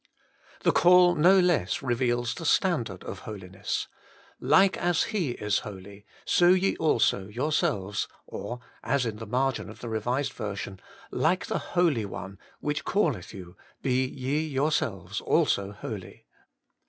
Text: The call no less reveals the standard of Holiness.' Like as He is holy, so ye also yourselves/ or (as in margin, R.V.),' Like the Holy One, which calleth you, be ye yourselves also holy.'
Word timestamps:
The 0.63 0.71
call 0.71 1.13
no 1.13 1.39
less 1.39 1.83
reveals 1.83 2.33
the 2.33 2.43
standard 2.43 3.03
of 3.03 3.19
Holiness.' 3.19 3.87
Like 4.55 4.75
as 4.75 5.03
He 5.03 5.33
is 5.33 5.59
holy, 5.59 6.07
so 6.25 6.47
ye 6.53 6.75
also 6.77 7.27
yourselves/ 7.27 8.07
or 8.25 8.61
(as 8.81 9.05
in 9.05 9.17
margin, 9.29 9.69
R.V.),' 9.69 10.79
Like 11.11 11.45
the 11.45 11.59
Holy 11.59 12.05
One, 12.05 12.39
which 12.61 12.83
calleth 12.83 13.31
you, 13.31 13.55
be 13.83 14.07
ye 14.07 14.39
yourselves 14.39 15.21
also 15.21 15.71
holy.' 15.71 16.25